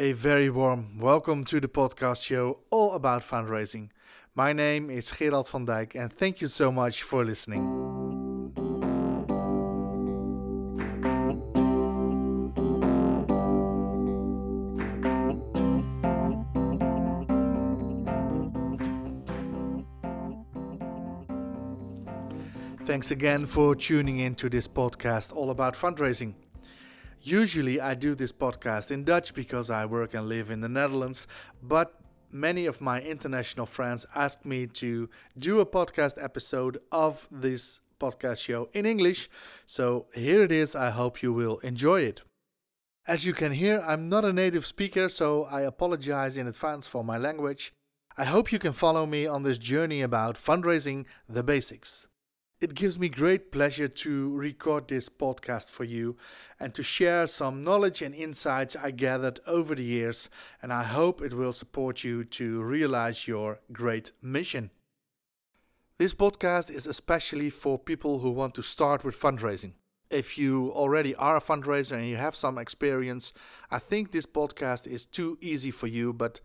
A 0.00 0.12
very 0.12 0.48
warm 0.48 1.00
welcome 1.00 1.44
to 1.46 1.58
the 1.58 1.66
podcast 1.66 2.22
show 2.22 2.60
all 2.70 2.94
about 2.94 3.24
fundraising. 3.24 3.88
My 4.32 4.52
name 4.52 4.90
is 4.90 5.10
Gerald 5.10 5.48
van 5.48 5.66
Dijk 5.66 5.96
and 5.96 6.12
thank 6.12 6.40
you 6.40 6.46
so 6.46 6.70
much 6.70 7.02
for 7.02 7.24
listening. 7.24 7.64
Thanks 22.86 23.10
again 23.10 23.46
for 23.46 23.74
tuning 23.74 24.20
in 24.20 24.36
to 24.36 24.48
this 24.48 24.68
podcast 24.68 25.34
all 25.34 25.50
about 25.50 25.74
fundraising. 25.74 26.34
Usually, 27.22 27.80
I 27.80 27.94
do 27.94 28.14
this 28.14 28.32
podcast 28.32 28.90
in 28.90 29.04
Dutch 29.04 29.34
because 29.34 29.70
I 29.70 29.86
work 29.86 30.14
and 30.14 30.28
live 30.28 30.50
in 30.50 30.60
the 30.60 30.68
Netherlands, 30.68 31.26
but 31.62 31.94
many 32.30 32.66
of 32.66 32.80
my 32.80 33.00
international 33.00 33.66
friends 33.66 34.06
asked 34.14 34.44
me 34.46 34.66
to 34.66 35.08
do 35.36 35.60
a 35.60 35.66
podcast 35.66 36.22
episode 36.22 36.78
of 36.92 37.26
this 37.30 37.80
podcast 38.00 38.40
show 38.40 38.68
in 38.72 38.86
English. 38.86 39.28
So 39.66 40.06
here 40.14 40.42
it 40.42 40.52
is. 40.52 40.76
I 40.76 40.90
hope 40.90 41.22
you 41.22 41.32
will 41.32 41.58
enjoy 41.58 42.02
it. 42.02 42.22
As 43.06 43.26
you 43.26 43.32
can 43.32 43.52
hear, 43.52 43.80
I'm 43.80 44.08
not 44.08 44.24
a 44.24 44.32
native 44.32 44.66
speaker, 44.66 45.08
so 45.08 45.44
I 45.44 45.62
apologize 45.62 46.36
in 46.36 46.46
advance 46.46 46.86
for 46.86 47.02
my 47.02 47.18
language. 47.18 47.72
I 48.16 48.24
hope 48.24 48.52
you 48.52 48.58
can 48.58 48.72
follow 48.72 49.06
me 49.06 49.26
on 49.26 49.42
this 49.42 49.58
journey 49.58 50.02
about 50.02 50.36
fundraising 50.36 51.06
the 51.28 51.42
basics. 51.42 52.06
It 52.60 52.74
gives 52.74 52.98
me 52.98 53.08
great 53.08 53.52
pleasure 53.52 53.86
to 53.86 54.34
record 54.34 54.88
this 54.88 55.08
podcast 55.08 55.70
for 55.70 55.84
you 55.84 56.16
and 56.58 56.74
to 56.74 56.82
share 56.82 57.28
some 57.28 57.62
knowledge 57.62 58.02
and 58.02 58.12
insights 58.12 58.74
I 58.74 58.90
gathered 58.90 59.38
over 59.46 59.76
the 59.76 59.84
years, 59.84 60.28
and 60.60 60.72
I 60.72 60.82
hope 60.82 61.22
it 61.22 61.34
will 61.34 61.52
support 61.52 62.02
you 62.02 62.24
to 62.24 62.60
realize 62.60 63.28
your 63.28 63.60
great 63.72 64.10
mission. 64.20 64.72
This 65.98 66.14
podcast 66.14 66.68
is 66.68 66.88
especially 66.88 67.48
for 67.48 67.78
people 67.78 68.18
who 68.18 68.30
want 68.32 68.56
to 68.56 68.62
start 68.62 69.04
with 69.04 69.16
fundraising. 69.16 69.74
If 70.10 70.36
you 70.36 70.72
already 70.72 71.14
are 71.14 71.36
a 71.36 71.40
fundraiser 71.40 71.92
and 71.92 72.08
you 72.08 72.16
have 72.16 72.34
some 72.34 72.58
experience, 72.58 73.32
I 73.70 73.78
think 73.78 74.10
this 74.10 74.26
podcast 74.26 74.84
is 74.88 75.06
too 75.06 75.38
easy 75.40 75.70
for 75.70 75.86
you, 75.86 76.12
but 76.12 76.40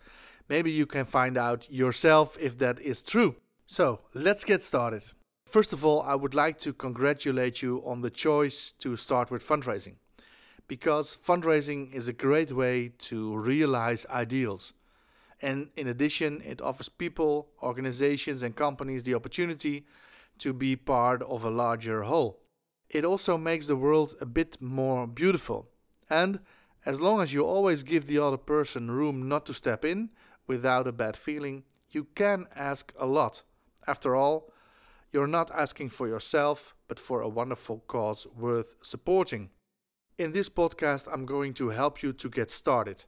maybe 0.48 0.70
you 0.70 0.86
can 0.86 1.06
find 1.06 1.40
out 1.40 1.72
yourself 1.72 2.38
if 2.40 2.60
that 2.60 2.80
is 2.82 3.02
true. 3.02 3.38
So, 3.66 4.02
let's 4.14 4.44
get 4.44 4.62
started. 4.62 5.06
First 5.46 5.74
of 5.74 5.86
all, 5.86 6.02
I 6.02 6.16
would 6.16 6.34
like 6.34 6.58
to 6.60 6.74
congratulate 6.74 7.62
you 7.62 7.84
on 7.86 8.02
the 8.02 8.10
choice 8.10 8.72
to 8.80 8.96
start 8.96 9.30
with 9.30 9.48
fundraising. 9.48 9.96
Because 10.68 11.16
fundraising 11.16 11.94
is 11.94 12.08
a 12.08 12.14
great 12.14 12.52
way 12.52 12.94
to 13.10 13.36
realize 13.36 14.06
ideals. 14.10 14.74
And 15.42 15.70
in 15.76 15.88
addition, 15.88 16.42
it 16.42 16.62
offers 16.62 16.90
people, 16.90 17.50
organizations, 17.62 18.42
and 18.42 18.56
companies 18.56 19.04
the 19.04 19.14
opportunity 19.14 19.86
to 20.40 20.54
be 20.54 20.76
part 20.76 21.22
of 21.22 21.44
a 21.44 21.50
larger 21.50 22.04
whole. 22.04 22.40
It 22.90 23.04
also 23.04 23.38
makes 23.38 23.68
the 23.68 23.76
world 23.76 24.16
a 24.22 24.26
bit 24.26 24.62
more 24.62 25.06
beautiful. 25.06 25.68
And 26.10 26.40
as 26.86 27.02
long 27.02 27.22
as 27.22 27.34
you 27.34 27.46
always 27.46 27.84
give 27.84 28.08
the 28.08 28.20
other 28.20 28.38
person 28.38 28.90
room 28.90 29.28
not 29.28 29.46
to 29.48 29.54
step 29.54 29.84
in 29.84 30.12
without 30.48 30.88
a 30.88 30.92
bad 30.92 31.18
feeling, 31.18 31.64
you 31.90 32.06
can 32.16 32.46
ask 32.56 32.94
a 32.98 33.06
lot. 33.06 33.44
After 33.86 34.16
all, 34.16 34.52
you're 35.14 35.28
not 35.28 35.52
asking 35.52 35.90
for 35.90 36.08
yourself, 36.08 36.76
but 36.88 37.00
for 37.00 37.22
a 37.22 37.30
wonderful 37.30 37.84
cause 37.88 38.26
worth 38.36 38.76
supporting. 38.82 39.52
In 40.18 40.32
this 40.32 40.50
podcast, 40.50 41.08
I'm 41.12 41.26
going 41.26 41.54
to 41.56 41.70
help 41.70 42.02
you 42.02 42.14
to 42.14 42.30
get 42.30 42.50
started. 42.50 43.06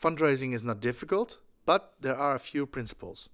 Fundraising 0.00 0.54
is 0.54 0.62
not 0.62 0.80
difficult, 0.80 1.38
but 1.66 1.94
there 2.00 2.16
are 2.16 2.36
a 2.36 2.40
few 2.40 2.64
principles. 2.64 3.28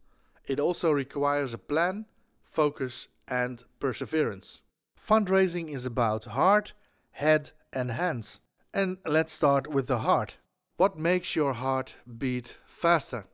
It 0.46 0.58
also 0.58 0.90
requires 0.90 1.52
a 1.52 1.58
plan, 1.58 2.06
focus, 2.42 3.08
and 3.28 3.62
perseverance. 3.78 4.62
Fundraising 4.98 5.72
is 5.72 5.84
about 5.84 6.24
heart, 6.24 6.72
head, 7.12 7.50
and 7.74 7.90
hands. 7.90 8.40
And 8.72 8.96
let's 9.04 9.32
start 9.32 9.70
with 9.70 9.86
the 9.86 9.98
heart. 9.98 10.38
What 10.78 10.98
makes 10.98 11.36
your 11.36 11.52
heart 11.52 11.94
beat 12.18 12.56
faster? 12.66 13.26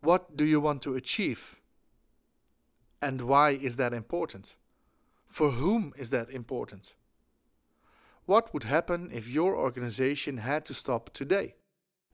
What 0.00 0.36
do 0.36 0.44
you 0.44 0.60
want 0.60 0.82
to 0.82 0.94
achieve? 0.94 1.60
And 3.04 3.20
why 3.20 3.50
is 3.50 3.76
that 3.76 3.92
important? 3.92 4.56
For 5.26 5.50
whom 5.50 5.92
is 5.94 6.08
that 6.08 6.30
important? 6.30 6.94
What 8.24 8.54
would 8.54 8.64
happen 8.64 9.10
if 9.12 9.28
your 9.28 9.54
organization 9.54 10.38
had 10.38 10.64
to 10.64 10.72
stop 10.72 11.12
today? 11.12 11.56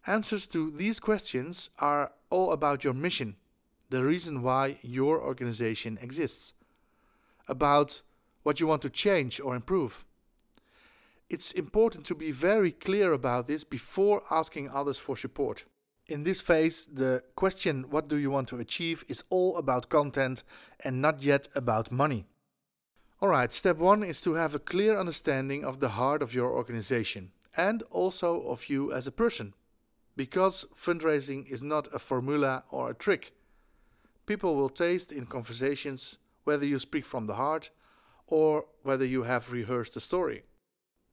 Answers 0.08 0.48
to 0.48 0.68
these 0.68 0.98
questions 0.98 1.70
are 1.78 2.10
all 2.28 2.50
about 2.50 2.82
your 2.82 2.92
mission, 2.92 3.36
the 3.90 4.02
reason 4.02 4.42
why 4.42 4.78
your 4.82 5.22
organization 5.22 5.96
exists, 6.02 6.54
about 7.46 8.02
what 8.42 8.58
you 8.58 8.66
want 8.66 8.82
to 8.82 8.90
change 8.90 9.38
or 9.38 9.54
improve. 9.54 10.04
It's 11.28 11.52
important 11.52 12.04
to 12.06 12.16
be 12.16 12.32
very 12.32 12.72
clear 12.72 13.12
about 13.12 13.46
this 13.46 13.62
before 13.62 14.24
asking 14.28 14.70
others 14.70 14.98
for 14.98 15.16
support. 15.16 15.66
In 16.10 16.24
this 16.24 16.40
phase, 16.40 16.86
the 16.86 17.22
question, 17.36 17.84
What 17.88 18.08
do 18.08 18.16
you 18.18 18.32
want 18.32 18.48
to 18.48 18.58
achieve? 18.58 19.04
is 19.06 19.22
all 19.30 19.56
about 19.56 19.88
content 19.88 20.42
and 20.80 21.00
not 21.00 21.22
yet 21.22 21.46
about 21.54 21.92
money. 21.92 22.26
Alright, 23.22 23.52
step 23.52 23.76
one 23.76 24.02
is 24.02 24.20
to 24.22 24.34
have 24.34 24.52
a 24.52 24.58
clear 24.58 24.98
understanding 24.98 25.64
of 25.64 25.78
the 25.78 25.90
heart 25.90 26.20
of 26.20 26.34
your 26.34 26.50
organization 26.50 27.30
and 27.56 27.84
also 27.90 28.40
of 28.48 28.68
you 28.68 28.92
as 28.92 29.06
a 29.06 29.12
person. 29.12 29.54
Because 30.16 30.66
fundraising 30.76 31.46
is 31.46 31.62
not 31.62 31.86
a 31.94 32.00
formula 32.00 32.64
or 32.72 32.90
a 32.90 32.94
trick. 32.94 33.32
People 34.26 34.56
will 34.56 34.68
taste 34.68 35.12
in 35.12 35.26
conversations 35.26 36.18
whether 36.42 36.66
you 36.66 36.80
speak 36.80 37.04
from 37.04 37.28
the 37.28 37.36
heart 37.36 37.70
or 38.26 38.64
whether 38.82 39.04
you 39.04 39.22
have 39.22 39.52
rehearsed 39.52 39.96
a 39.96 40.00
story. 40.00 40.42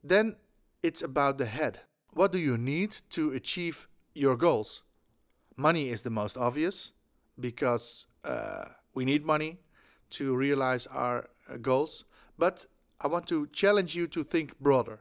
Then 0.04 0.38
it's 0.82 1.04
about 1.04 1.38
the 1.38 1.46
head. 1.46 1.82
What 2.14 2.32
do 2.32 2.40
you 2.40 2.58
need 2.58 2.98
to 3.12 3.32
achieve 3.32 3.88
your 4.16 4.36
goals? 4.36 4.82
Money 5.58 5.90
is 5.90 6.04
the 6.04 6.10
most 6.10 6.38
obvious 6.38 6.94
because 7.40 8.06
uh, 8.24 8.66
we 8.94 9.04
need 9.04 9.26
money 9.26 9.58
to 10.12 10.36
realize 10.36 10.88
our 10.88 11.30
uh, 11.50 11.58
goals. 11.58 12.06
But 12.38 12.68
I 13.02 13.08
want 13.08 13.28
to 13.28 13.48
challenge 13.48 13.96
you 13.96 14.08
to 14.08 14.24
think 14.24 14.60
broader. 14.60 15.00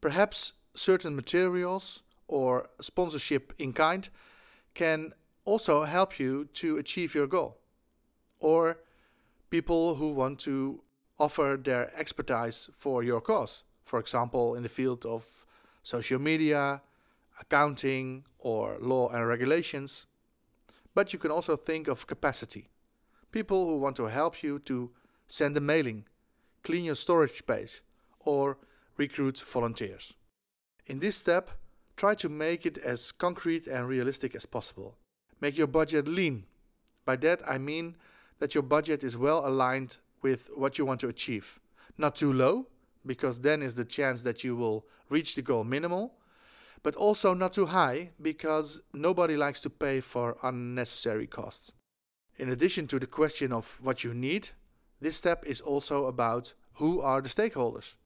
Perhaps 0.00 0.52
certain 0.74 1.16
materials 1.16 2.02
or 2.26 2.68
sponsorship 2.80 3.52
in 3.58 3.72
kind 3.72 4.08
can 4.74 5.12
also 5.44 5.84
help 5.84 6.18
you 6.18 6.44
to 6.54 6.76
achieve 6.76 7.14
your 7.14 7.26
goal. 7.26 7.58
Or 8.38 8.78
people 9.50 9.94
who 9.96 10.12
want 10.12 10.38
to 10.40 10.82
offer 11.18 11.58
their 11.62 11.90
expertise 11.96 12.70
for 12.76 13.02
your 13.02 13.20
cause. 13.20 13.64
For 13.84 13.98
example, 13.98 14.54
in 14.54 14.62
the 14.62 14.68
field 14.68 15.06
of 15.06 15.24
social 15.82 16.20
media, 16.20 16.82
accounting, 17.40 18.24
or 18.38 18.76
law 18.80 19.08
and 19.08 19.26
regulations. 19.26 20.06
But 20.94 21.12
you 21.12 21.18
can 21.18 21.30
also 21.30 21.56
think 21.56 21.88
of 21.88 22.06
capacity. 22.06 22.68
People 23.30 23.66
who 23.66 23.76
want 23.76 23.96
to 23.96 24.06
help 24.06 24.42
you 24.42 24.58
to 24.60 24.90
send 25.26 25.56
a 25.56 25.60
mailing, 25.60 26.06
clean 26.64 26.84
your 26.84 26.94
storage 26.94 27.38
space, 27.38 27.82
or 28.20 28.58
recruit 28.96 29.38
volunteers. 29.38 30.14
In 30.86 30.98
this 30.98 31.16
step, 31.16 31.50
try 31.96 32.14
to 32.14 32.28
make 32.28 32.64
it 32.64 32.78
as 32.78 33.12
concrete 33.12 33.66
and 33.66 33.86
realistic 33.86 34.34
as 34.34 34.46
possible. 34.46 34.96
Make 35.40 35.58
your 35.58 35.66
budget 35.66 36.08
lean. 36.08 36.44
By 37.04 37.16
that 37.16 37.42
I 37.46 37.58
mean 37.58 37.96
that 38.38 38.54
your 38.54 38.62
budget 38.62 39.04
is 39.04 39.16
well 39.16 39.46
aligned 39.46 39.98
with 40.22 40.50
what 40.54 40.78
you 40.78 40.84
want 40.84 41.00
to 41.00 41.08
achieve. 41.08 41.60
Not 41.96 42.16
too 42.16 42.32
low, 42.32 42.66
because 43.04 43.40
then 43.40 43.62
is 43.62 43.74
the 43.74 43.84
chance 43.84 44.22
that 44.22 44.44
you 44.44 44.56
will 44.56 44.86
reach 45.08 45.34
the 45.34 45.42
goal 45.42 45.64
minimal, 45.64 46.14
but 46.82 46.96
also 46.96 47.34
not 47.34 47.52
too 47.52 47.66
high 47.66 48.10
because 48.20 48.82
nobody 48.92 49.36
likes 49.36 49.60
to 49.60 49.70
pay 49.70 50.00
for 50.00 50.36
unnecessary 50.42 51.26
costs. 51.26 51.72
In 52.36 52.48
addition 52.48 52.86
to 52.88 52.98
the 52.98 53.06
question 53.06 53.52
of 53.52 53.78
what 53.82 54.04
you 54.04 54.14
need, 54.14 54.50
this 55.00 55.16
step 55.16 55.44
is 55.44 55.60
also 55.60 56.06
about 56.06 56.54
who 56.74 57.00
are 57.00 57.20
the 57.20 57.28
stakeholders. 57.28 57.96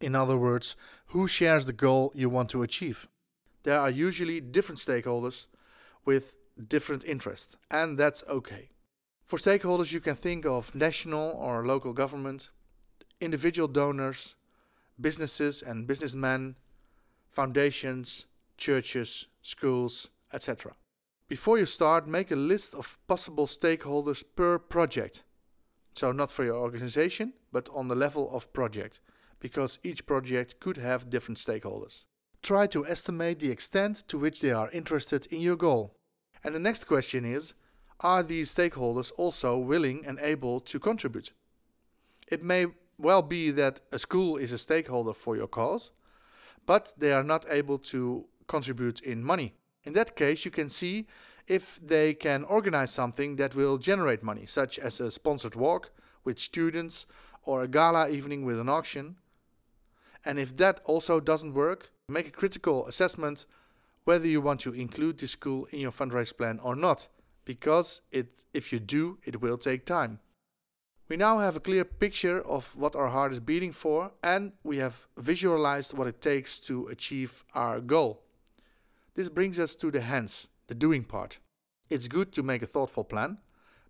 In 0.00 0.14
other 0.14 0.36
words, 0.36 0.76
who 1.06 1.26
shares 1.26 1.66
the 1.66 1.72
goal 1.72 2.12
you 2.14 2.28
want 2.28 2.50
to 2.50 2.62
achieve. 2.62 3.08
There 3.62 3.78
are 3.78 3.90
usually 3.90 4.40
different 4.40 4.78
stakeholders 4.78 5.46
with 6.04 6.36
different 6.68 7.04
interests, 7.04 7.56
and 7.70 7.98
that's 7.98 8.24
okay. 8.28 8.70
For 9.26 9.38
stakeholders, 9.38 9.92
you 9.92 10.00
can 10.00 10.16
think 10.16 10.44
of 10.44 10.74
national 10.74 11.30
or 11.32 11.66
local 11.66 11.92
government, 11.92 12.50
individual 13.20 13.68
donors, 13.68 14.34
businesses 15.00 15.62
and 15.62 15.86
businessmen, 15.86 16.56
foundations, 17.30 18.26
churches, 18.56 19.26
schools, 19.42 20.10
etc. 20.32 20.74
Before 21.28 21.58
you 21.58 21.66
start, 21.66 22.08
make 22.08 22.30
a 22.30 22.36
list 22.36 22.74
of 22.74 22.98
possible 23.06 23.46
stakeholders 23.46 24.24
per 24.36 24.58
project. 24.58 25.24
So, 25.94 26.12
not 26.12 26.30
for 26.30 26.44
your 26.44 26.56
organization, 26.56 27.32
but 27.52 27.68
on 27.74 27.88
the 27.88 27.94
level 27.94 28.30
of 28.34 28.52
project, 28.52 29.00
because 29.38 29.78
each 29.82 30.06
project 30.06 30.60
could 30.60 30.76
have 30.76 31.10
different 31.10 31.38
stakeholders. 31.38 32.04
try 32.42 32.66
to 32.66 32.86
estimate 32.86 33.38
the 33.38 33.50
extent 33.50 34.08
to 34.08 34.18
which 34.18 34.40
they 34.40 34.50
are 34.50 34.70
interested 34.70 35.26
in 35.26 35.40
your 35.40 35.56
goal. 35.56 35.96
And 36.42 36.54
the 36.54 36.58
next 36.58 36.86
question 36.86 37.24
is 37.24 37.54
Are 38.00 38.22
these 38.22 38.54
stakeholders 38.54 39.12
also 39.16 39.58
willing 39.58 40.06
and 40.06 40.18
able 40.20 40.60
to 40.60 40.78
contribute? 40.78 41.32
It 42.28 42.42
may 42.42 42.66
well 42.98 43.22
be 43.22 43.50
that 43.50 43.80
a 43.92 43.98
school 43.98 44.36
is 44.36 44.52
a 44.52 44.58
stakeholder 44.58 45.12
for 45.12 45.36
your 45.36 45.48
cause, 45.48 45.90
but 46.66 46.92
they 46.96 47.12
are 47.12 47.24
not 47.24 47.44
able 47.50 47.78
to 47.78 48.26
contribute 48.46 49.00
in 49.00 49.24
money. 49.24 49.54
In 49.84 49.92
that 49.94 50.16
case, 50.16 50.44
you 50.44 50.50
can 50.50 50.68
see 50.68 51.06
if 51.46 51.80
they 51.82 52.14
can 52.14 52.44
organize 52.44 52.92
something 52.92 53.36
that 53.36 53.54
will 53.54 53.78
generate 53.78 54.22
money, 54.22 54.46
such 54.46 54.78
as 54.78 55.00
a 55.00 55.10
sponsored 55.10 55.56
walk 55.56 55.90
with 56.24 56.38
students 56.38 57.06
or 57.44 57.62
a 57.62 57.68
gala 57.68 58.08
evening 58.08 58.44
with 58.44 58.60
an 58.60 58.68
auction. 58.68 59.16
And 60.24 60.38
if 60.38 60.56
that 60.58 60.80
also 60.84 61.18
doesn't 61.18 61.54
work, 61.54 61.90
make 62.08 62.28
a 62.28 62.32
critical 62.32 62.86
assessment 62.86 63.46
whether 64.04 64.26
you 64.26 64.40
want 64.40 64.60
to 64.60 64.72
include 64.72 65.18
this 65.18 65.32
school 65.32 65.66
in 65.70 65.78
your 65.80 65.92
fundraise 65.92 66.36
plan 66.36 66.58
or 66.62 66.74
not, 66.74 67.08
because 67.44 68.02
it, 68.10 68.42
if 68.52 68.72
you 68.72 68.78
do, 68.78 69.18
it 69.24 69.40
will 69.40 69.58
take 69.58 69.84
time. 69.84 70.20
We 71.10 71.16
now 71.16 71.40
have 71.40 71.56
a 71.56 71.60
clear 71.60 71.84
picture 71.84 72.40
of 72.40 72.76
what 72.76 72.94
our 72.94 73.08
heart 73.08 73.32
is 73.32 73.40
beating 73.40 73.72
for, 73.72 74.12
and 74.22 74.52
we 74.62 74.76
have 74.76 75.08
visualized 75.18 75.92
what 75.92 76.06
it 76.06 76.20
takes 76.20 76.60
to 76.60 76.86
achieve 76.86 77.42
our 77.52 77.80
goal. 77.80 78.22
This 79.16 79.28
brings 79.28 79.58
us 79.58 79.74
to 79.74 79.90
the 79.90 80.02
hands, 80.02 80.46
the 80.68 80.74
doing 80.76 81.02
part. 81.02 81.40
It's 81.90 82.06
good 82.06 82.32
to 82.34 82.44
make 82.44 82.62
a 82.62 82.68
thoughtful 82.68 83.02
plan, 83.02 83.38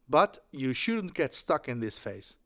but 0.08 0.38
you 0.50 0.72
shouldn't 0.72 1.12
get 1.12 1.34
stuck 1.34 1.68
in 1.68 1.80
this 1.80 1.98
phase. 1.98 2.38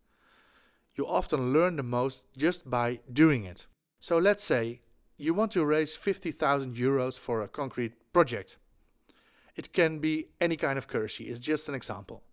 You 0.96 1.06
often 1.06 1.52
learn 1.52 1.76
the 1.76 1.84
most 1.84 2.24
just 2.36 2.68
by 2.68 2.98
doing 3.12 3.44
it. 3.44 3.68
So 4.00 4.18
let's 4.18 4.42
say 4.42 4.80
you 5.16 5.34
want 5.34 5.52
to 5.52 5.64
raise 5.64 5.94
50,000 5.94 6.74
euros 6.74 7.16
for 7.16 7.42
a 7.42 7.48
concrete 7.48 8.12
project. 8.12 8.56
It 9.54 9.72
can 9.72 10.00
be 10.00 10.30
any 10.40 10.56
kind 10.56 10.78
of 10.78 10.88
currency, 10.88 11.26
it's 11.26 11.38
just 11.38 11.68
an 11.68 11.76
example 11.76 12.24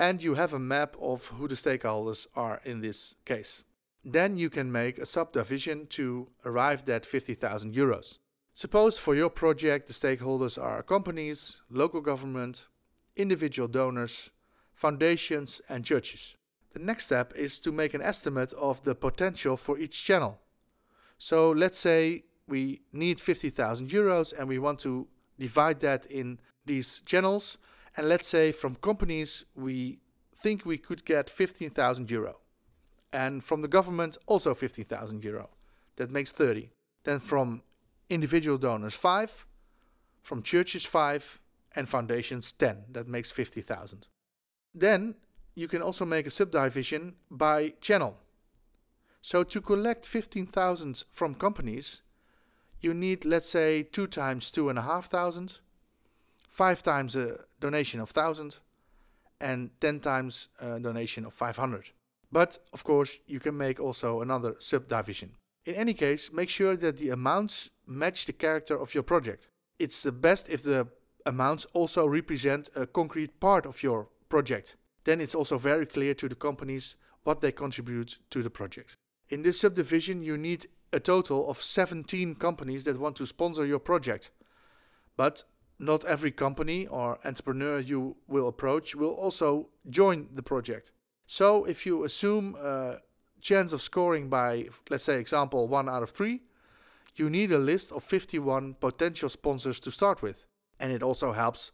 and 0.00 0.22
you 0.22 0.34
have 0.34 0.54
a 0.54 0.58
map 0.58 0.96
of 0.98 1.26
who 1.26 1.46
the 1.46 1.54
stakeholders 1.54 2.26
are 2.34 2.62
in 2.64 2.80
this 2.80 3.14
case. 3.26 3.64
Then 4.02 4.38
you 4.38 4.48
can 4.48 4.72
make 4.72 4.96
a 4.96 5.04
subdivision 5.04 5.86
to 5.88 6.28
arrive 6.42 6.88
at 6.88 7.04
50,000 7.04 7.74
euros. 7.74 8.16
Suppose 8.54 8.96
for 8.96 9.14
your 9.14 9.28
project 9.28 9.88
the 9.88 9.92
stakeholders 9.92 10.60
are 10.60 10.82
companies, 10.82 11.60
local 11.68 12.00
government, 12.00 12.66
individual 13.14 13.68
donors, 13.68 14.30
foundations, 14.74 15.60
and 15.68 15.84
churches. 15.84 16.34
The 16.72 16.78
next 16.78 17.06
step 17.06 17.34
is 17.36 17.60
to 17.60 17.70
make 17.70 17.92
an 17.92 18.00
estimate 18.00 18.54
of 18.54 18.82
the 18.84 18.94
potential 18.94 19.58
for 19.58 19.78
each 19.78 20.02
channel. 20.02 20.40
So 21.18 21.50
let's 21.50 21.78
say 21.78 22.24
we 22.48 22.80
need 22.90 23.20
50,000 23.20 23.90
euros 23.90 24.32
and 24.32 24.48
we 24.48 24.58
want 24.58 24.78
to 24.80 25.08
divide 25.38 25.80
that 25.80 26.06
in 26.06 26.38
these 26.64 27.02
channels 27.04 27.58
and 27.96 28.08
let's 28.08 28.28
say 28.28 28.52
from 28.52 28.76
companies 28.76 29.44
we 29.54 30.00
think 30.42 30.64
we 30.64 30.78
could 30.78 31.04
get 31.04 31.28
15,000 31.28 32.10
euro. 32.10 32.38
And 33.12 33.42
from 33.42 33.62
the 33.62 33.68
government 33.68 34.16
also 34.26 34.54
15,000 34.54 35.24
euro. 35.24 35.50
That 35.96 36.10
makes 36.10 36.32
30. 36.32 36.70
Then 37.04 37.18
from 37.18 37.62
individual 38.08 38.58
donors 38.58 38.94
5, 38.94 39.46
from 40.22 40.42
churches 40.42 40.84
5, 40.84 41.40
and 41.76 41.88
foundations 41.88 42.52
10. 42.52 42.84
That 42.92 43.08
makes 43.08 43.30
50,000. 43.30 44.08
Then 44.74 45.14
you 45.54 45.68
can 45.68 45.82
also 45.82 46.04
make 46.04 46.26
a 46.26 46.30
subdivision 46.30 47.14
by 47.30 47.74
channel. 47.80 48.16
So 49.22 49.44
to 49.44 49.60
collect 49.60 50.06
15,000 50.06 51.04
from 51.10 51.34
companies, 51.34 52.02
you 52.80 52.94
need, 52.94 53.24
let's 53.24 53.48
say, 53.48 53.82
2 53.82 54.06
times 54.06 54.50
2,500 54.50 55.58
five 56.60 56.82
times 56.82 57.16
a 57.16 57.38
donation 57.58 58.00
of 58.00 58.14
1000 58.14 58.58
and 59.40 59.70
10 59.80 60.00
times 60.00 60.48
a 60.58 60.78
donation 60.78 61.24
of 61.24 61.32
500. 61.32 61.92
But 62.30 62.58
of 62.74 62.84
course, 62.84 63.18
you 63.26 63.40
can 63.40 63.56
make 63.56 63.80
also 63.80 64.20
another 64.20 64.56
subdivision. 64.58 65.36
In 65.64 65.74
any 65.74 65.94
case, 65.94 66.30
make 66.30 66.50
sure 66.50 66.76
that 66.76 66.98
the 66.98 67.08
amounts 67.08 67.70
match 67.86 68.26
the 68.26 68.34
character 68.34 68.78
of 68.78 68.92
your 68.94 69.02
project. 69.02 69.48
It's 69.78 70.02
the 70.02 70.12
best 70.12 70.50
if 70.50 70.62
the 70.62 70.88
amounts 71.24 71.66
also 71.72 72.04
represent 72.04 72.68
a 72.76 72.86
concrete 72.86 73.40
part 73.40 73.64
of 73.64 73.82
your 73.82 74.08
project. 74.28 74.76
Then 75.04 75.22
it's 75.22 75.34
also 75.34 75.56
very 75.56 75.86
clear 75.86 76.12
to 76.12 76.28
the 76.28 76.34
companies 76.34 76.94
what 77.24 77.40
they 77.40 77.52
contribute 77.52 78.18
to 78.28 78.42
the 78.42 78.50
project. 78.50 78.96
In 79.30 79.40
this 79.40 79.60
subdivision, 79.60 80.22
you 80.22 80.36
need 80.36 80.66
a 80.92 81.00
total 81.00 81.48
of 81.48 81.62
17 81.62 82.34
companies 82.34 82.84
that 82.84 83.00
want 83.00 83.16
to 83.16 83.26
sponsor 83.26 83.64
your 83.64 83.80
project. 83.80 84.30
But 85.16 85.44
not 85.80 86.04
every 86.04 86.30
company 86.30 86.86
or 86.86 87.18
entrepreneur 87.24 87.78
you 87.80 88.16
will 88.28 88.46
approach 88.46 88.94
will 88.94 89.14
also 89.14 89.70
join 89.88 90.28
the 90.34 90.42
project. 90.42 90.92
So 91.26 91.64
if 91.64 91.86
you 91.86 92.04
assume 92.04 92.54
a 92.62 92.98
chance 93.40 93.72
of 93.72 93.80
scoring 93.80 94.28
by, 94.28 94.68
let's 94.90 95.04
say, 95.04 95.18
example, 95.18 95.66
one 95.68 95.88
out 95.88 96.02
of 96.02 96.10
three, 96.10 96.42
you 97.16 97.30
need 97.30 97.50
a 97.50 97.58
list 97.58 97.92
of 97.92 98.04
51 98.04 98.74
potential 98.74 99.30
sponsors 99.30 99.80
to 99.80 99.90
start 99.90 100.20
with. 100.22 100.44
And 100.78 100.92
it 100.92 101.02
also 101.02 101.32
helps 101.32 101.72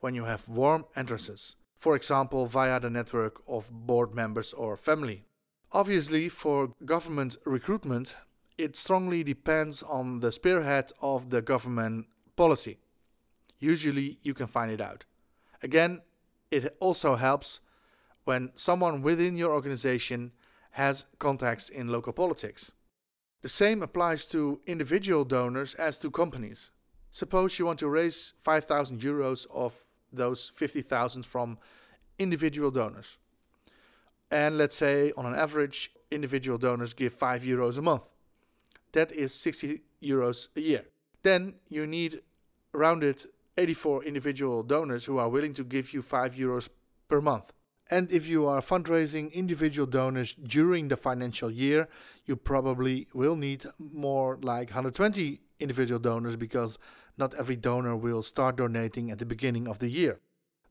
when 0.00 0.14
you 0.14 0.24
have 0.24 0.48
warm 0.48 0.84
entrances, 0.94 1.56
for 1.76 1.96
example, 1.96 2.46
via 2.46 2.78
the 2.78 2.90
network 2.90 3.42
of 3.48 3.70
board 3.70 4.14
members 4.14 4.52
or 4.52 4.76
family. 4.76 5.24
Obviously, 5.72 6.28
for 6.28 6.74
government 6.84 7.36
recruitment, 7.44 8.16
it 8.56 8.76
strongly 8.76 9.24
depends 9.24 9.82
on 9.82 10.20
the 10.20 10.32
spearhead 10.32 10.92
of 11.02 11.30
the 11.30 11.42
government 11.42 12.06
policy. 12.36 12.78
Usually 13.58 14.18
you 14.22 14.34
can 14.34 14.46
find 14.46 14.70
it 14.70 14.80
out. 14.80 15.04
Again, 15.62 16.02
it 16.50 16.76
also 16.80 17.16
helps 17.16 17.60
when 18.24 18.50
someone 18.54 19.02
within 19.02 19.36
your 19.36 19.52
organization 19.52 20.32
has 20.72 21.06
contacts 21.18 21.68
in 21.68 21.88
local 21.88 22.12
politics. 22.12 22.72
The 23.42 23.48
same 23.48 23.82
applies 23.82 24.26
to 24.26 24.60
individual 24.66 25.24
donors 25.24 25.74
as 25.74 25.98
to 25.98 26.10
companies. 26.10 26.70
Suppose 27.10 27.58
you 27.58 27.66
want 27.66 27.78
to 27.80 27.88
raise 27.88 28.34
5,000 28.42 29.00
euros 29.00 29.46
of 29.52 29.86
those 30.12 30.52
50,000 30.54 31.24
from 31.24 31.58
individual 32.18 32.70
donors. 32.70 33.18
And 34.30 34.58
let's 34.58 34.76
say 34.76 35.12
on 35.16 35.24
an 35.26 35.34
average, 35.34 35.92
individual 36.10 36.58
donors 36.58 36.94
give 36.94 37.14
5 37.14 37.42
euros 37.42 37.78
a 37.78 37.82
month. 37.82 38.08
That 38.92 39.12
is 39.12 39.34
60 39.34 39.80
euros 40.02 40.48
a 40.56 40.60
year. 40.60 40.84
Then 41.22 41.54
you 41.68 41.86
need 41.86 42.22
rounded 42.72 43.24
84 43.58 44.04
individual 44.04 44.62
donors 44.62 45.04
who 45.06 45.18
are 45.18 45.28
willing 45.28 45.52
to 45.54 45.64
give 45.64 45.92
you 45.92 46.00
5 46.00 46.34
euros 46.34 46.68
per 47.08 47.20
month. 47.20 47.52
And 47.90 48.12
if 48.12 48.28
you 48.28 48.46
are 48.46 48.60
fundraising 48.60 49.32
individual 49.32 49.86
donors 49.86 50.34
during 50.34 50.88
the 50.88 50.96
financial 50.96 51.50
year, 51.50 51.88
you 52.26 52.36
probably 52.36 53.08
will 53.14 53.34
need 53.34 53.64
more 53.78 54.38
like 54.42 54.68
120 54.70 55.40
individual 55.58 55.98
donors 55.98 56.36
because 56.36 56.78
not 57.16 57.34
every 57.34 57.56
donor 57.56 57.96
will 57.96 58.22
start 58.22 58.56
donating 58.56 59.10
at 59.10 59.18
the 59.18 59.26
beginning 59.26 59.66
of 59.66 59.78
the 59.78 59.88
year. 59.88 60.20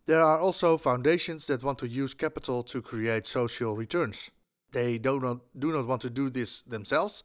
There 0.05 0.21
are 0.23 0.39
also 0.39 0.77
foundations 0.77 1.47
that 1.47 1.63
want 1.63 1.79
to 1.79 1.87
use 1.87 2.13
capital 2.13 2.63
to 2.63 2.81
create 2.81 3.25
social 3.25 3.75
returns. 3.75 4.29
They 4.71 4.97
do 4.97 5.19
not, 5.19 5.39
do 5.57 5.71
not 5.71 5.87
want 5.87 6.01
to 6.03 6.09
do 6.09 6.29
this 6.29 6.61
themselves, 6.61 7.23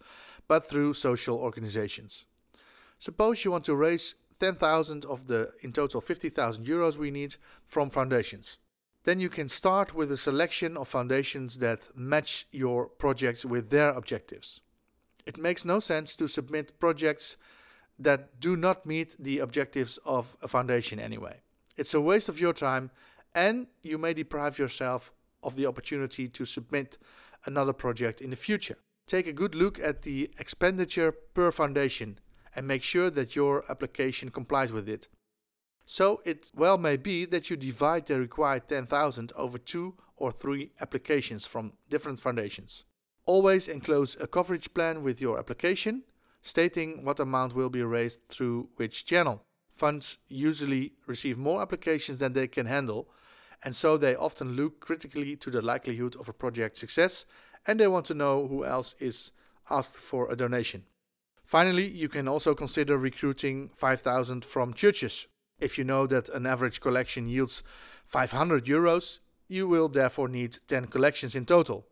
but 0.48 0.68
through 0.68 0.94
social 0.94 1.36
organizations. 1.36 2.24
Suppose 2.98 3.44
you 3.44 3.50
want 3.50 3.64
to 3.64 3.76
raise 3.76 4.14
10,000 4.42 5.04
of 5.04 5.28
the 5.28 5.52
in 5.60 5.72
total 5.72 6.00
50,000 6.00 6.66
euros 6.66 6.96
we 6.96 7.12
need 7.12 7.36
from 7.64 7.90
foundations. 7.90 8.58
Then 9.04 9.20
you 9.20 9.28
can 9.28 9.48
start 9.48 9.94
with 9.94 10.10
a 10.10 10.16
selection 10.16 10.76
of 10.76 10.88
foundations 10.88 11.58
that 11.58 11.96
match 11.96 12.48
your 12.50 12.86
projects 12.86 13.44
with 13.44 13.70
their 13.70 13.90
objectives. 13.90 14.60
It 15.26 15.38
makes 15.38 15.64
no 15.64 15.78
sense 15.78 16.16
to 16.16 16.26
submit 16.26 16.80
projects 16.80 17.36
that 18.00 18.40
do 18.40 18.56
not 18.56 18.84
meet 18.84 19.14
the 19.16 19.38
objectives 19.38 20.00
of 20.04 20.36
a 20.42 20.48
foundation 20.48 20.98
anyway. 20.98 21.36
It's 21.76 21.94
a 21.94 22.00
waste 22.00 22.28
of 22.28 22.40
your 22.40 22.52
time 22.52 22.90
and 23.36 23.68
you 23.84 23.96
may 23.96 24.12
deprive 24.12 24.58
yourself 24.58 25.12
of 25.44 25.54
the 25.54 25.66
opportunity 25.66 26.26
to 26.26 26.44
submit 26.44 26.98
another 27.46 27.72
project 27.72 28.20
in 28.20 28.30
the 28.30 28.44
future. 28.48 28.78
Take 29.06 29.28
a 29.28 29.32
good 29.32 29.54
look 29.54 29.78
at 29.78 30.02
the 30.02 30.32
expenditure 30.36 31.12
per 31.12 31.52
foundation 31.52 32.18
and 32.54 32.66
make 32.66 32.82
sure 32.82 33.10
that 33.10 33.36
your 33.36 33.64
application 33.70 34.30
complies 34.30 34.72
with 34.72 34.88
it. 34.88 35.08
So 35.84 36.20
it 36.24 36.50
well 36.54 36.78
may 36.78 36.96
be 36.96 37.24
that 37.26 37.50
you 37.50 37.56
divide 37.56 38.06
the 38.06 38.18
required 38.18 38.68
10,000 38.68 39.32
over 39.36 39.58
two 39.58 39.94
or 40.16 40.32
three 40.32 40.70
applications 40.80 41.46
from 41.46 41.72
different 41.90 42.20
foundations. 42.20 42.84
Always 43.24 43.68
enclose 43.68 44.16
a 44.20 44.26
coverage 44.26 44.72
plan 44.74 45.02
with 45.02 45.20
your 45.20 45.38
application, 45.38 46.02
stating 46.40 47.04
what 47.04 47.20
amount 47.20 47.54
will 47.54 47.70
be 47.70 47.82
raised 47.82 48.20
through 48.28 48.68
which 48.76 49.04
channel. 49.04 49.42
Funds 49.70 50.18
usually 50.28 50.92
receive 51.06 51.38
more 51.38 51.62
applications 51.62 52.18
than 52.18 52.32
they 52.32 52.46
can 52.46 52.66
handle, 52.66 53.08
and 53.64 53.74
so 53.74 53.96
they 53.96 54.14
often 54.14 54.56
look 54.56 54.80
critically 54.80 55.36
to 55.36 55.50
the 55.50 55.62
likelihood 55.62 56.16
of 56.16 56.28
a 56.28 56.32
project 56.32 56.76
success 56.76 57.26
and 57.66 57.78
they 57.78 57.86
want 57.86 58.06
to 58.06 58.14
know 58.14 58.46
who 58.46 58.64
else 58.64 58.94
is 58.98 59.32
asked 59.70 59.94
for 59.94 60.30
a 60.30 60.36
donation. 60.36 60.84
Finally, 61.52 61.86
you 61.86 62.08
can 62.08 62.26
also 62.26 62.54
consider 62.54 62.96
recruiting 62.96 63.68
5000 63.76 64.42
from 64.42 64.72
churches. 64.72 65.26
If 65.60 65.76
you 65.76 65.84
know 65.84 66.06
that 66.06 66.30
an 66.30 66.46
average 66.46 66.80
collection 66.80 67.28
yields 67.28 67.62
500 68.06 68.64
euros, 68.64 69.18
you 69.48 69.68
will 69.68 69.90
therefore 69.90 70.28
need 70.28 70.56
10 70.66 70.86
collections 70.86 71.34
in 71.34 71.44
total. 71.44 71.84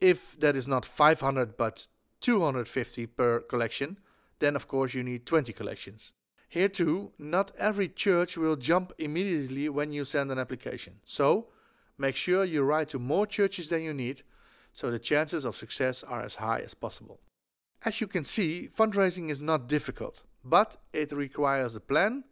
If 0.00 0.38
that 0.38 0.54
is 0.54 0.68
not 0.68 0.84
500 0.84 1.56
but 1.56 1.88
250 2.20 3.06
per 3.06 3.40
collection, 3.40 4.00
then 4.38 4.54
of 4.54 4.68
course 4.68 4.92
you 4.92 5.02
need 5.02 5.24
20 5.24 5.54
collections. 5.54 6.12
Here 6.50 6.68
too, 6.68 7.12
not 7.18 7.52
every 7.58 7.88
church 7.88 8.36
will 8.36 8.56
jump 8.56 8.92
immediately 8.98 9.70
when 9.70 9.92
you 9.92 10.04
send 10.04 10.30
an 10.30 10.38
application. 10.38 11.00
So, 11.06 11.46
make 11.96 12.16
sure 12.16 12.44
you 12.44 12.64
write 12.64 12.90
to 12.90 12.98
more 12.98 13.26
churches 13.26 13.68
than 13.68 13.80
you 13.80 13.94
need 13.94 14.24
so 14.74 14.90
the 14.90 14.98
chances 14.98 15.46
of 15.46 15.56
success 15.56 16.02
are 16.02 16.20
as 16.20 16.34
high 16.34 16.60
as 16.60 16.74
possible. 16.74 17.20
As 17.84 18.00
you 18.00 18.06
can 18.06 18.24
see, 18.24 18.68
fundraising 18.74 19.28
is 19.28 19.42
not 19.42 19.68
difficult, 19.68 20.22
but 20.42 20.78
it 20.92 21.12
requires 21.12 21.76
a 21.76 21.80
plan, 21.80 22.24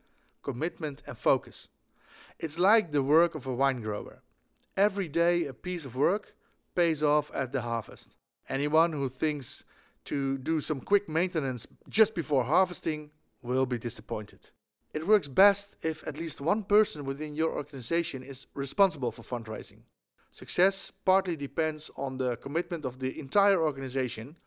commitment, 0.42 1.02
and 1.06 1.18
focus. 1.18 1.68
It's 2.38 2.59
like 2.59 2.90
the 2.90 3.02
work 3.02 3.35
of 3.35 3.47
a 3.47 3.54
wine 3.54 3.82
grower. 3.82 4.23
Every 4.78 5.09
day, 5.09 5.44
a 5.44 5.52
piece 5.52 5.85
of 5.85 5.94
work 5.94 6.35
pays 6.75 7.02
off 7.02 7.30
at 7.35 7.52
the 7.52 7.61
harvest. 7.61 8.16
Anyone 8.49 8.92
who 8.92 9.11
thinks 9.11 9.64
to 10.06 10.38
do 10.38 10.61
some 10.61 10.80
quick 10.80 11.06
maintenance 11.06 11.66
just 11.88 12.14
before 12.14 12.44
harvesting 12.44 13.11
will 13.42 13.66
be 13.66 13.78
disappointed. 13.78 14.50
It 14.94 15.06
works 15.06 15.28
best 15.28 15.76
if 15.82 16.06
at 16.09 16.16
least 16.16 16.40
one 16.40 16.64
person 16.64 17.04
within 17.04 17.35
your 17.35 17.52
organization 17.52 18.23
is 18.23 18.47
responsible 18.54 19.12
for 19.12 19.23
fundraising. 19.23 19.82
Success 20.30 20.90
partly 21.04 21.37
depends 21.37 21.90
on 21.97 22.16
the 22.16 22.37
commitment 22.37 22.87
of 22.87 23.00
the 23.00 23.18
entire 23.18 23.62
organization, 23.62 24.38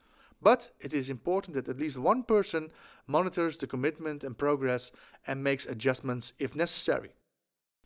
but 0.41 0.71
it 0.79 0.93
is 0.93 1.09
important 1.09 1.55
that 1.55 1.69
at 1.69 1.79
least 1.79 1.97
one 1.97 2.23
person 2.23 2.71
monitors 3.07 3.57
the 3.57 3.67
commitment 3.67 4.23
and 4.23 4.37
progress 4.37 4.91
and 5.25 5.43
makes 5.43 5.65
adjustments 5.65 6.33
if 6.39 6.55
necessary. 6.55 7.11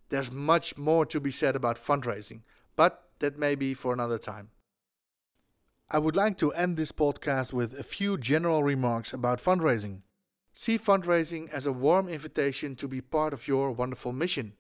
There's 0.10 0.32
much 0.32 0.78
more 0.78 1.06
to 1.06 1.20
be 1.20 1.32
said 1.32 1.56
about 1.56 1.78
fundraising, 1.78 2.42
but 2.76 3.10
that 3.20 3.38
may 3.38 3.56
be 3.56 3.74
for 3.74 3.94
another 3.94 4.18
time. 4.18 4.50
I 5.92 6.00
would 6.00 6.16
like 6.16 6.38
to 6.38 6.52
end 6.54 6.78
this 6.78 6.92
podcast 6.92 7.52
with 7.54 7.74
a 7.74 7.84
few 7.84 8.18
general 8.18 8.64
remarks 8.64 9.14
about 9.14 9.42
fundraising. 9.42 10.02
See 10.54 10.78
fundraising 10.78 11.50
as 11.50 11.66
a 11.66 11.74
warm 11.74 12.10
invitation 12.10 12.76
to 12.76 12.88
be 12.88 13.02
part 13.02 13.34
of 13.34 13.48
your 13.48 13.72
wonderful 13.72 14.12
mission. 14.12 14.54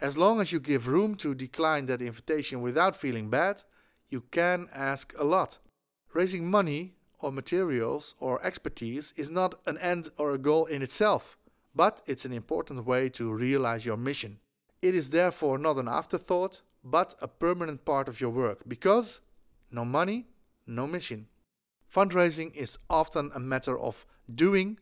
As 0.00 0.16
long 0.16 0.40
as 0.40 0.50
you 0.52 0.60
give 0.60 0.88
room 0.88 1.14
to 1.16 1.34
decline 1.34 1.86
that 1.86 2.02
invitation 2.02 2.62
without 2.62 2.96
feeling 2.96 3.28
bad, 3.28 3.62
you 4.08 4.22
can 4.30 4.68
ask 4.74 5.14
a 5.18 5.24
lot. 5.24 5.58
Raising 6.12 6.50
money 6.50 6.94
or 7.22 7.32
materials 7.32 8.14
or 8.20 8.44
expertise 8.44 9.12
is 9.16 9.30
not 9.30 9.54
an 9.66 9.78
end 9.78 10.10
or 10.16 10.32
a 10.32 10.38
goal 10.38 10.66
in 10.66 10.82
itself, 10.82 11.36
but 11.74 12.02
it's 12.06 12.24
an 12.24 12.32
important 12.32 12.84
way 12.86 13.08
to 13.10 13.32
realize 13.32 13.86
your 13.86 13.96
mission. 13.96 14.38
It 14.82 14.94
is 14.94 15.10
therefore 15.10 15.58
not 15.58 15.76
an 15.76 15.88
afterthought, 15.88 16.62
but 16.82 17.14
a 17.20 17.28
permanent 17.28 17.84
part 17.84 18.08
of 18.08 18.20
your 18.20 18.30
work 18.30 18.62
because 18.66 19.20
no 19.70 19.84
money, 19.84 20.26
no 20.66 20.86
mission. 20.86 21.26
Fundraising 21.94 22.54
is 22.54 22.78
often 22.88 23.30
a 23.34 23.40
matter 23.40 23.78
of 23.78 24.06
doing, 24.32 24.78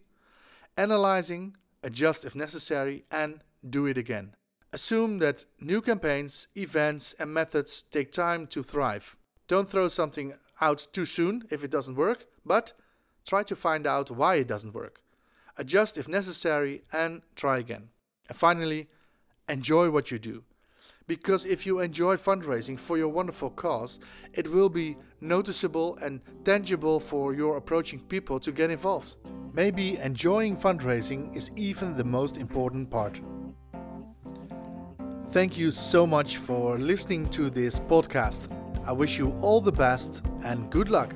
analyzing, 0.76 1.56
adjust 1.82 2.24
if 2.24 2.34
necessary, 2.34 3.04
and 3.10 3.42
do 3.68 3.86
it 3.86 3.98
again. 3.98 4.34
Assume 4.72 5.18
that 5.18 5.46
new 5.58 5.80
campaigns, 5.80 6.48
events, 6.54 7.14
and 7.18 7.32
methods 7.32 7.82
take 7.82 8.12
time 8.12 8.46
to 8.48 8.62
thrive. 8.62 9.16
Don't 9.48 9.68
throw 9.68 9.88
something 9.88 10.34
out 10.60 10.86
too 10.92 11.04
soon 11.04 11.44
if 11.50 11.62
it 11.62 11.70
doesn't 11.70 11.94
work, 11.94 12.26
but 12.44 12.72
try 13.26 13.42
to 13.42 13.56
find 13.56 13.86
out 13.86 14.10
why 14.10 14.36
it 14.36 14.48
doesn't 14.48 14.74
work. 14.74 15.02
Adjust 15.56 15.98
if 15.98 16.08
necessary 16.08 16.82
and 16.92 17.22
try 17.34 17.58
again. 17.58 17.88
And 18.28 18.36
finally, 18.36 18.88
enjoy 19.48 19.90
what 19.90 20.10
you 20.10 20.18
do. 20.18 20.44
Because 21.06 21.46
if 21.46 21.64
you 21.64 21.80
enjoy 21.80 22.16
fundraising 22.16 22.78
for 22.78 22.98
your 22.98 23.08
wonderful 23.08 23.48
cause, 23.48 23.98
it 24.34 24.48
will 24.48 24.68
be 24.68 24.96
noticeable 25.20 25.96
and 26.02 26.20
tangible 26.44 27.00
for 27.00 27.34
your 27.34 27.56
approaching 27.56 27.98
people 27.98 28.38
to 28.40 28.52
get 28.52 28.70
involved. 28.70 29.16
Maybe 29.54 29.96
enjoying 29.96 30.56
fundraising 30.56 31.34
is 31.34 31.50
even 31.56 31.96
the 31.96 32.04
most 32.04 32.36
important 32.36 32.90
part. 32.90 33.20
Thank 35.28 35.56
you 35.58 35.70
so 35.70 36.06
much 36.06 36.36
for 36.36 36.78
listening 36.78 37.28
to 37.30 37.50
this 37.50 37.80
podcast. 37.80 38.57
I 38.88 38.92
wish 38.92 39.18
you 39.18 39.34
all 39.42 39.60
the 39.60 39.70
best 39.70 40.22
and 40.44 40.70
good 40.70 40.88
luck. 40.88 41.12